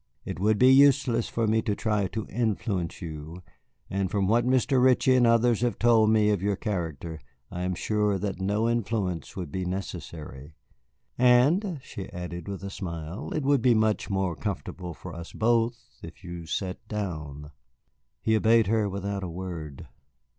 [0.25, 3.43] It would be useless for me to try to influence you,
[3.87, 4.81] and from what Mr.
[4.83, 7.19] Ritchie and others have told me of your character
[7.51, 10.55] I am sure that no influence will be necessary.
[11.19, 15.79] And," she added, with a smile, "it would be much more comfortable for us both
[16.01, 17.51] if you sat down."
[18.23, 19.87] He obeyed her without a word.